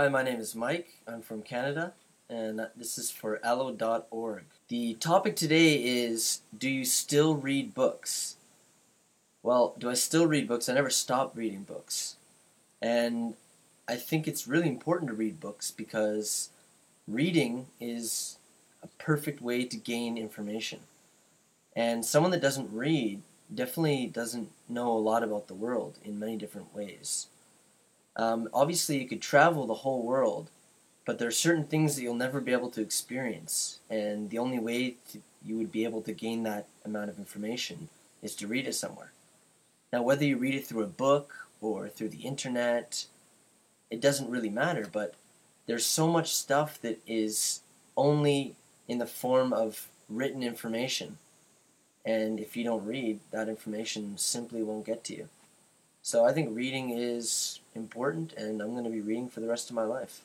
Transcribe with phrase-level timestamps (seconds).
[0.00, 0.94] Hi, my name is Mike.
[1.06, 1.92] I'm from Canada,
[2.30, 4.44] and this is for allo.org.
[4.68, 8.36] The topic today is Do you still read books?
[9.42, 10.70] Well, do I still read books?
[10.70, 12.16] I never stopped reading books.
[12.80, 13.34] And
[13.86, 16.48] I think it's really important to read books because
[17.06, 18.38] reading is
[18.82, 20.80] a perfect way to gain information.
[21.76, 23.20] And someone that doesn't read
[23.54, 27.26] definitely doesn't know a lot about the world in many different ways.
[28.16, 30.50] Um, obviously, you could travel the whole world,
[31.06, 34.58] but there are certain things that you'll never be able to experience, and the only
[34.58, 37.88] way to, you would be able to gain that amount of information
[38.22, 39.12] is to read it somewhere.
[39.92, 43.06] Now, whether you read it through a book or through the internet,
[43.90, 45.14] it doesn't really matter, but
[45.66, 47.60] there's so much stuff that is
[47.96, 48.54] only
[48.88, 51.18] in the form of written information.
[52.04, 55.28] And if you don't read, that information simply won't get to you.
[56.02, 59.68] So I think reading is important, and I'm going to be reading for the rest
[59.68, 60.24] of my life.